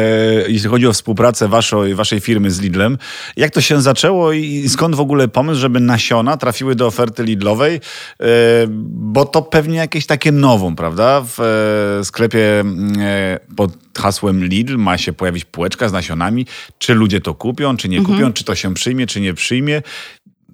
[0.47, 2.97] jeśli chodzi o współpracę waszej, waszej firmy z Lidlem,
[3.37, 7.75] jak to się zaczęło i skąd w ogóle pomysł, żeby nasiona trafiły do oferty Lidlowej,
[7.75, 8.25] e,
[8.87, 11.21] bo to pewnie jakieś takie nową, prawda?
[11.21, 12.63] W e, sklepie
[12.99, 16.45] e, pod hasłem Lidl ma się pojawić półeczka z nasionami.
[16.77, 18.17] Czy ludzie to kupią, czy nie mhm.
[18.17, 19.81] kupią, czy to się przyjmie, czy nie przyjmie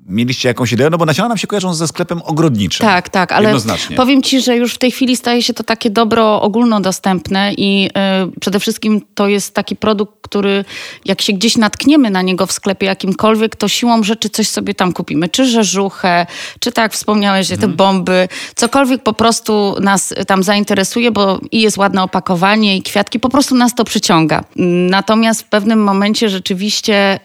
[0.10, 0.89] mieliście jakąś ideę?
[0.89, 2.88] No bo nasiona nam się kojarzą ze sklepem ogrodniczym.
[2.88, 3.54] Tak, tak, ale
[3.95, 7.89] powiem ci, że już w tej chwili staje się to takie dobro ogólnodostępne i
[8.34, 10.65] y, przede wszystkim to jest taki produkt, który
[11.06, 14.93] jak się gdzieś natkniemy na niego w sklepie jakimkolwiek, to siłą rzeczy coś sobie tam
[14.93, 15.30] kupimy.
[15.30, 16.26] Czy rzeżuchę,
[16.60, 17.76] czy tak jak wspomniałeś, te mhm.
[17.76, 23.30] bomby, cokolwiek po prostu nas tam zainteresuje, bo i jest ładne opakowanie i kwiatki, po
[23.30, 24.43] prostu nas to przyciąga.
[24.89, 27.19] Natomiast w pewnym momencie rzeczywiście...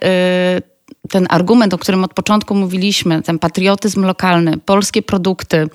[0.59, 0.74] Y,
[1.11, 5.69] ten argument, o którym od początku mówiliśmy, ten patriotyzm lokalny, polskie produkty,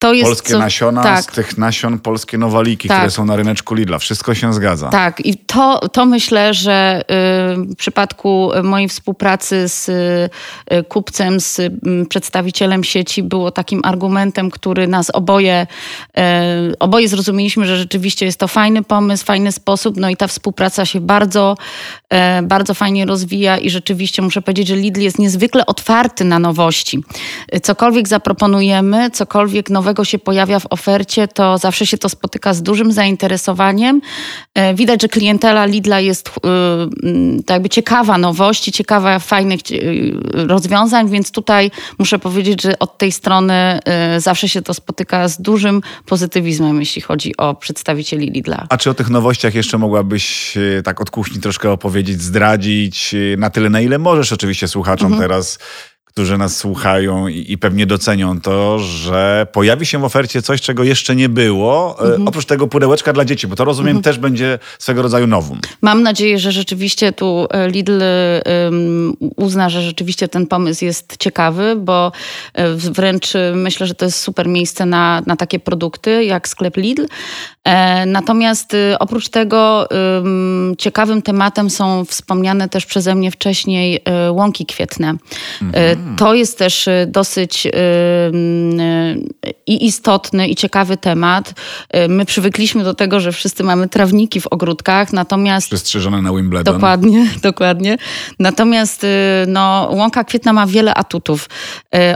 [0.00, 1.22] to jest polskie co, nasiona, tak.
[1.22, 2.98] z tych nasion polskie nowaliki, tak.
[2.98, 3.98] które są na ryneczku Lidla.
[3.98, 4.88] Wszystko się zgadza.
[4.88, 11.58] Tak i to, to myślę, że y, w przypadku mojej współpracy z y, kupcem, z
[11.58, 11.70] y,
[12.08, 15.66] przedstawicielem sieci było takim argumentem, który nas oboje,
[16.78, 21.00] oboje zrozumieliśmy, że rzeczywiście jest to fajny pomysł, fajny sposób, no i ta współpraca się
[21.00, 21.56] bardzo,
[22.42, 27.04] bardzo fajnie rozwija i rzeczywiście muszę powiedzieć, że Lidl jest niezwykle otwarty na nowości.
[27.62, 32.92] Cokolwiek zaproponujemy, cokolwiek nowego się pojawia w ofercie, to zawsze się to spotyka z dużym
[32.92, 34.00] zainteresowaniem.
[34.54, 36.28] E, widać, że klientela Lidla jest
[37.48, 43.12] e, jakby ciekawa nowości, ciekawa fajnych e, rozwiązań, więc tutaj muszę powiedzieć, że od tej
[43.12, 43.80] strony
[44.18, 48.66] zawsze się to spotyka z dużym pozytywizmem, jeśli chodzi o przedstawicieli Lidla.
[48.68, 53.70] A czy o tych nowościach jeszcze mogłabyś tak od kuchni troszkę opowiedzieć, zdradzić na tyle,
[53.70, 55.22] na ile możesz oczywiście słuchaczom mhm.
[55.22, 55.58] teraz
[56.20, 60.84] którzy nas słuchają i, i, pewnie docenią to, że pojawi się w ofercie coś, czego
[60.84, 62.28] jeszcze nie było, e, mhm.
[62.28, 64.02] oprócz tego pudełeczka dla dzieci, bo to rozumiem mhm.
[64.02, 65.58] też będzie swego rodzaju nowum.
[65.80, 68.02] Mam nadzieję, że rzeczywiście tu e, Lidl
[68.64, 72.12] um, uzna, że rzeczywiście ten pomysł jest ciekawy, bo
[72.76, 77.06] wręcz myślę, że to jest super miejsce na, na takie produkty jak sklep Lidl.
[77.64, 79.88] E, natomiast oprócz tego
[80.78, 85.14] ciekawym tematem są wspomniane też przeze mnie wcześniej łąki kwietne.
[85.62, 86.09] Mhm.
[86.16, 87.68] To jest też y, dosyć
[89.66, 91.54] i istotny, i ciekawy temat.
[92.08, 95.68] My przywykliśmy do tego, że wszyscy mamy trawniki w ogródkach, natomiast...
[95.68, 96.74] Przystrzyżone na Wimbledon.
[96.74, 97.96] Dokładnie, dokładnie.
[98.38, 99.06] Natomiast
[99.46, 101.48] no, łąka kwietna ma wiele atutów.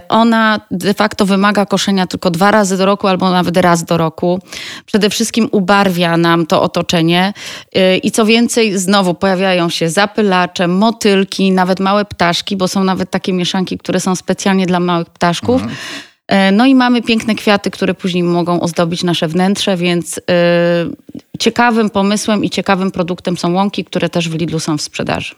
[0.09, 4.41] Ona de facto wymaga koszenia tylko dwa razy do roku albo nawet raz do roku.
[4.87, 7.33] Przede wszystkim ubarwia nam to otoczenie.
[7.77, 13.11] Y, I co więcej, znowu pojawiają się zapylacze, motylki, nawet małe ptaszki, bo są nawet
[13.11, 15.63] takie mieszanki, które są specjalnie dla małych ptaszków.
[15.63, 15.77] Mhm.
[16.33, 21.91] Y, no i mamy piękne kwiaty, które później mogą ozdobić nasze wnętrze, więc yy, ciekawym
[21.91, 25.35] pomysłem i ciekawym produktem są łąki, które też w Lidlu są w sprzedaży.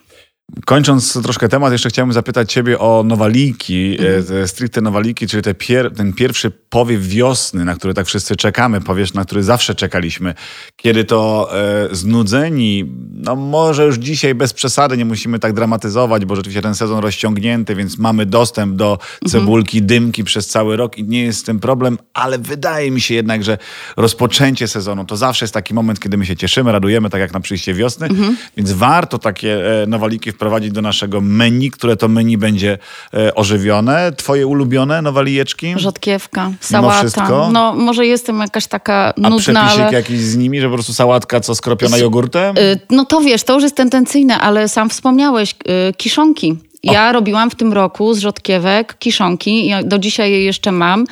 [0.65, 4.49] Kończąc troszkę temat, jeszcze chciałbym zapytać Ciebie o nowaliki, mm.
[4.49, 9.25] stricte nowaliki, czyli pier ten pierwszy powiew wiosny, na który tak wszyscy czekamy, powiew, na
[9.25, 10.35] który zawsze czekaliśmy.
[10.77, 16.37] Kiedy to e, znudzeni, no może już dzisiaj bez przesady, nie musimy tak dramatyzować, bo
[16.37, 19.31] rzeczywiście ten sezon rozciągnięty, więc mamy dostęp do mhm.
[19.31, 19.87] cebulki, mm.
[19.87, 23.45] dymki przez cały rok i nie jest z tym problem, ale wydaje mi się jednak,
[23.45, 23.59] że
[23.97, 27.41] rozpoczęcie sezonu to zawsze jest taki moment, kiedy my się cieszymy, radujemy, tak jak na
[27.41, 28.35] przyjście wiosny, mm -hmm.
[28.57, 32.79] więc warto takie e, nowaliki wprowadzić do naszego menu, które to menu będzie
[33.15, 34.13] e, ożywione.
[34.17, 35.75] Twoje ulubione nowalijeczki?
[35.77, 37.49] Rzodkiewka, sałata.
[37.53, 39.93] No może jestem jakaś taka nudna, A przepisik ale...
[39.93, 42.59] jakiś z nimi, że po prostu sałatka co skropiona jogurtem?
[42.59, 45.55] Y, no to wiesz, to już jest tendencyjne, ale sam wspomniałeś,
[45.91, 46.57] y, kiszonki
[46.93, 49.67] Ja robiłam w tym roku z rzodkiewek kiszonki.
[49.67, 51.05] Ja do dzisiaj je jeszcze mam.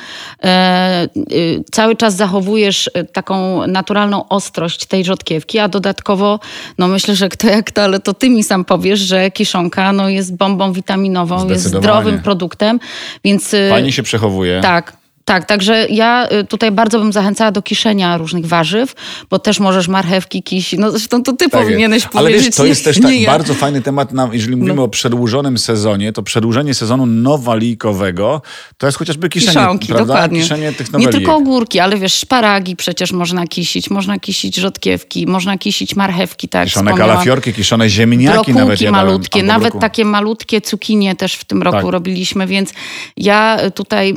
[0.43, 6.39] E, y, cały czas zachowujesz e, taką naturalną ostrość tej rzodkiewki, a dodatkowo,
[6.77, 10.09] no myślę, że kto jak to, ale to ty mi sam powiesz, że kiszonka no,
[10.09, 12.79] jest bombą witaminową, jest zdrowym produktem,
[13.23, 13.53] więc...
[13.53, 14.61] Y, Fajnie się przechowuje.
[14.61, 15.04] Tak.
[15.25, 18.93] Tak, także ja y, tutaj bardzo bym zachęcała do kiszenia różnych warzyw,
[19.29, 22.13] bo też możesz marchewki, kiś, no zresztą to ty tak powinieneś jest.
[22.13, 22.35] powiedzieć.
[22.35, 23.31] Ale wiesz, to jest też tak ja.
[23.31, 24.83] bardzo fajny temat, na, jeżeli mówimy no.
[24.83, 28.41] o przedłużonym sezonie, to przedłużenie sezonu nowalikowego
[28.77, 30.05] to jest chociażby kiszenie, Kiszonki, prawda?
[30.05, 30.41] Dokładnie.
[30.41, 35.57] Kiszenie tych Nie tylko ogórki, ale wiesz, szparagi przecież można kisić, można kisić rzodkiewki, można
[35.57, 38.81] kisić marchewki, tak Kiszone kalafiorki, kiszone ziemniaki nawet.
[38.81, 41.91] Ja malutkie, nawet takie malutkie cukinie też w tym roku tak.
[41.91, 42.73] robiliśmy, więc
[43.17, 44.13] ja tutaj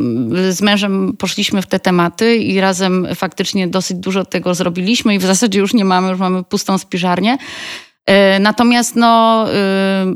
[0.51, 5.23] z mężem poszliśmy w te tematy i razem faktycznie dosyć dużo tego zrobiliśmy i w
[5.23, 7.39] zasadzie już nie mamy, już mamy pustą spiżarnię.
[8.09, 9.45] E, natomiast no,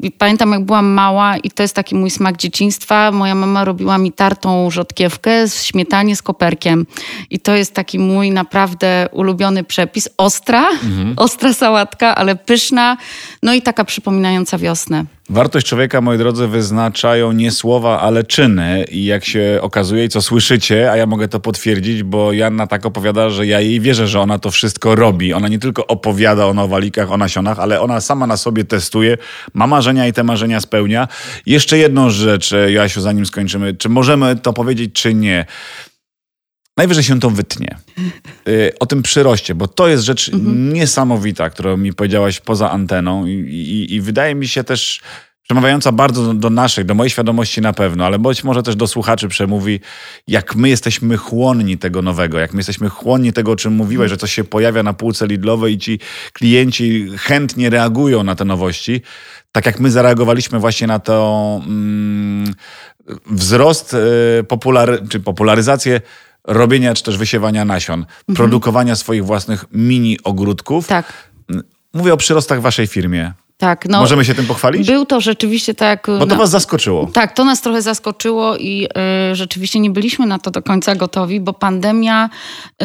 [0.02, 3.10] yy, pamiętam jak byłam mała i to jest taki mój smak dzieciństwa.
[3.10, 6.86] Moja mama robiła mi tartą rzodkiewkę z śmietanie z koperkiem.
[7.30, 10.08] I to jest taki mój naprawdę ulubiony przepis.
[10.16, 11.14] Ostra, mhm.
[11.16, 12.96] ostra sałatka, ale pyszna,
[13.42, 15.04] no i taka przypominająca wiosnę.
[15.30, 18.84] Wartość człowieka, moi drodzy, wyznaczają nie słowa, ale czyny.
[18.90, 22.86] I jak się okazuje i co słyszycie, a ja mogę to potwierdzić, bo Janna tak
[22.86, 25.32] opowiada, że ja jej wierzę, że ona to wszystko robi.
[25.32, 29.18] Ona nie tylko opowiada o nowalikach, o nasionach, ale ona sama na sobie testuje,
[29.54, 31.08] ma marzenia i te marzenia spełnia.
[31.46, 33.74] Jeszcze jedną rzecz, Joasiu, zanim skończymy.
[33.74, 35.46] Czy możemy to powiedzieć, czy nie?
[36.76, 37.76] Najwyżej się to wytnie.
[38.48, 40.72] Y, o tym przyroście, bo to jest rzecz mhm.
[40.72, 45.02] niesamowita, którą mi powiedziałaś poza anteną i, i, i wydaje mi się też
[45.42, 48.86] przemawiająca bardzo do, do naszej, do mojej świadomości na pewno, ale być może też do
[48.86, 49.80] słuchaczy przemówi,
[50.28, 54.16] jak my jesteśmy chłonni tego nowego, jak my jesteśmy chłonni tego, o czym mówiłeś, że
[54.16, 55.98] coś się pojawia na półce Lidlowej i ci
[56.32, 59.02] klienci chętnie reagują na te nowości,
[59.52, 62.54] tak jak my zareagowaliśmy właśnie na to mm,
[63.26, 66.00] wzrost, y, popular, czy popularyzację
[66.44, 68.36] robienia czy też wysiewania nasion, mhm.
[68.36, 70.86] produkowania swoich własnych mini ogródków.
[70.86, 71.30] Tak.
[71.94, 73.32] Mówię o przyrostach w waszej firmie.
[73.58, 74.86] Tak, no, Możemy się tym pochwalić?
[74.86, 76.06] Był to rzeczywiście tak.
[76.06, 77.06] Bo to no, was zaskoczyło.
[77.06, 78.88] Tak, to nas trochę zaskoczyło i
[79.30, 82.30] y, rzeczywiście nie byliśmy na to do końca gotowi, bo pandemia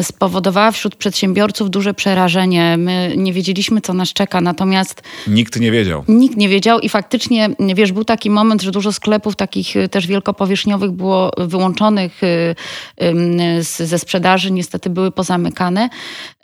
[0.02, 2.76] spowodowała wśród przedsiębiorców duże przerażenie.
[2.78, 5.02] My nie wiedzieliśmy, co nas czeka, natomiast.
[5.26, 6.04] Nikt nie wiedział.
[6.08, 10.06] Nikt nie wiedział i faktycznie, wiesz, był taki moment, że dużo sklepów takich y, też
[10.06, 12.54] wielkopowierzchniowych było wyłączonych y,
[13.02, 15.88] y, ze sprzedaży, niestety były pozamykane,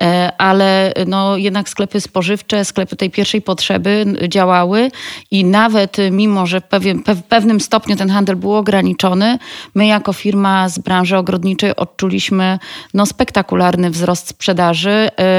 [0.00, 4.90] e, ale no, jednak sklepy spożywcze, sklepy tej pierwszej potrzeby działały
[5.30, 9.38] i nawet mimo, że w pewien, pewnym stopniu ten handel był ograniczony,
[9.74, 12.58] my jako firma z branży ogrodniczej odczuliśmy
[12.94, 14.90] no, spektakularny wzrost sprzedaży,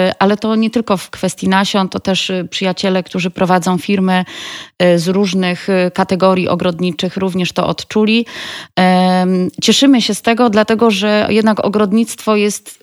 [0.09, 4.25] y, ale to nie tylko w kwestii nasion, to też y, przyjaciele, którzy prowadzą firmy
[4.83, 8.25] y, z różnych kategorii ogrodniczych również to odczuli.
[9.61, 12.79] Cieszymy się z tego, dlatego że jednak ogrodnictwo jest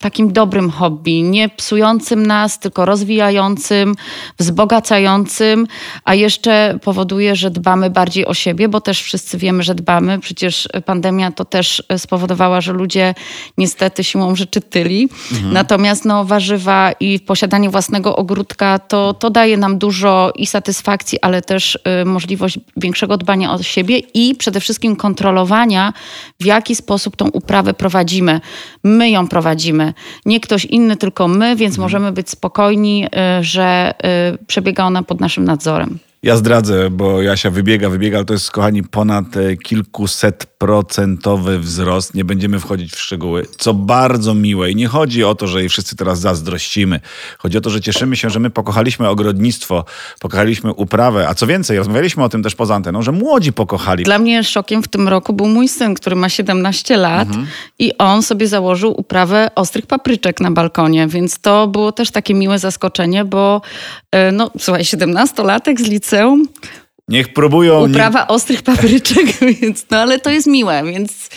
[0.00, 3.94] takim dobrym hobby, nie psującym nas, tylko rozwijającym,
[4.38, 5.66] wzbogacającym,
[6.04, 10.18] a jeszcze powoduje, że dbamy bardziej o siebie, bo też wszyscy wiemy, że dbamy.
[10.18, 13.14] Przecież pandemia to też spowodowała, że ludzie
[13.58, 15.08] niestety siłą rzeczy tyli.
[15.32, 15.52] Mhm.
[15.52, 21.42] Natomiast no, warzywa i posiadanie własnego ogródka to, to daje nam dużo i satysfakcji, ale
[21.42, 25.92] też y, możliwość większego dbania o siebie i przede wszystkim kontrolowania,
[26.40, 28.40] w jaki sposób tą uprawę prowadzimy.
[28.84, 29.89] My ją prowadzimy
[30.26, 33.94] nie ktoś inny, tylko my, więc możemy być spokojni, y, że
[34.34, 35.98] y, przebiega ona pod naszym nadzorem.
[36.22, 42.14] Ja zdradzę, bo Jasia wybiega, wybiega, ale to jest, kochani, ponad e, kilkuset procentowy wzrost.
[42.14, 44.70] Nie będziemy wchodzić w szczegóły, co bardzo miłe.
[44.70, 47.00] I nie chodzi o to, że jej wszyscy teraz zazdrościmy.
[47.38, 49.84] Chodzi o to, że cieszymy się, że my pokochaliśmy ogrodnictwo,
[50.20, 54.04] pokochaliśmy uprawę, a co więcej, rozmawialiśmy o tym też poza anteną, że młodzi pokochali.
[54.04, 57.46] Dla mnie szokiem w tym roku był mój syn, który ma 17 lat mhm.
[57.78, 62.58] i on sobie założył uprawę ostrych papryczek na balkonie, więc to było też takie miłe
[62.58, 63.62] zaskoczenie, bo
[64.12, 66.48] e, no słuchaj, 17-latek z liceum liceum.
[67.08, 67.86] Niech próbują.
[67.86, 69.26] Uprawa ostrych papryczek,
[69.60, 71.28] więc, no ale to jest miłe, więc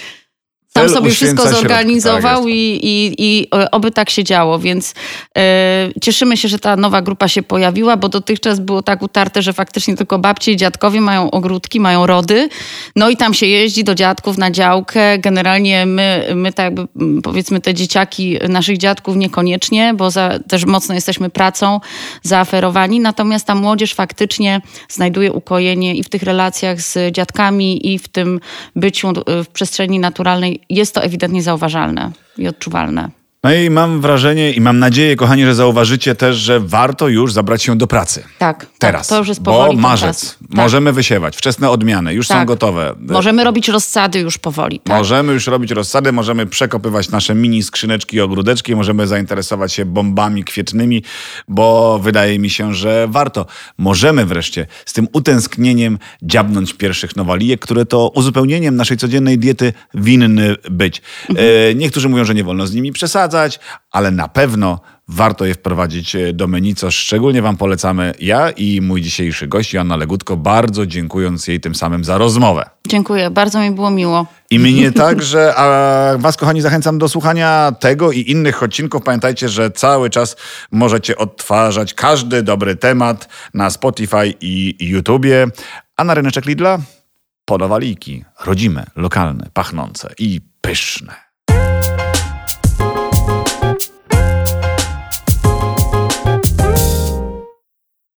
[0.73, 4.93] tam sobie wszystko zorganizował tak i, i, i e, oby tak się działo, więc
[5.37, 9.53] e, cieszymy się, że ta nowa grupa się pojawiła, bo dotychczas było tak utarte, że
[9.53, 12.49] faktycznie tylko babcie i dziadkowie mają ogródki, mają rody,
[12.95, 15.17] no i tam się jeździ do dziadków na działkę.
[15.19, 16.87] Generalnie my, my tak jakby
[17.21, 21.79] powiedzmy te dzieciaki naszych dziadków niekoniecznie, bo za, też mocno jesteśmy pracą
[22.21, 28.07] zaaferowani, natomiast ta młodzież faktycznie znajduje ukojenie i w tych relacjach z dziadkami i w
[28.07, 28.39] tym
[28.75, 33.09] byciu w przestrzeni naturalnej jest to ewidentnie zauważalne i odczuwalne.
[33.43, 37.63] No i mam wrażenie i mam nadzieję, kochani, że zauważycie też, że warto już zabrać
[37.63, 38.23] się do pracy.
[38.37, 39.07] Tak, Teraz.
[39.07, 40.37] Tak, to już jest powoli Bo marzec.
[40.39, 40.57] Tak.
[40.57, 41.37] Możemy wysiewać.
[41.37, 42.47] Wczesne odmiany już są Tak.
[42.47, 42.95] gotowe.
[42.99, 44.79] Możemy robić rozsady już powoli.
[44.79, 44.97] Tak?
[44.97, 50.43] Możemy już robić rozsady, możemy przekopywać nasze mini skrzyneczki i ogródeczki, możemy zainteresować się bombami
[50.43, 51.03] kwietnymi,
[51.47, 53.45] bo wydaje mi się, że warto.
[53.77, 60.55] Możemy wreszcie z tym utęsknieniem dziabnąć pierwszych nowalijek, które to uzupełnieniem naszej codziennej diety winny
[60.71, 61.01] być.
[61.29, 63.32] E, niektórzy mówią, że nie wolno z nimi przesadzać,
[63.91, 68.81] ale na pewno warto je wprowadzić e, do menu, co szczególnie Wam polecamy ja i
[68.81, 72.69] mój dzisiejszy gość, Joanna Legutko, bardzo dziękując jej tym samym za rozmowę.
[72.87, 74.25] Dziękuję, bardzo mi było miło.
[74.49, 79.03] I mnie także, a Was, kochani, zachęcam do słuchania tego i innych odcinków.
[79.03, 80.35] Pamiętajcie, że cały czas
[80.71, 85.47] możecie odtwarzać każdy dobry temat na Spotify i YouTubie.
[85.97, 86.79] A na ryneczek Lidla
[87.45, 88.25] podawaliki.
[88.45, 91.22] Rodzime, lokalne, pachnące i pyszne.